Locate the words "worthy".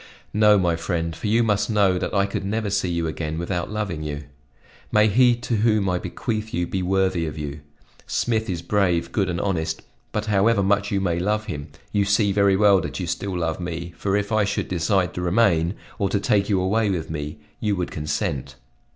6.81-7.27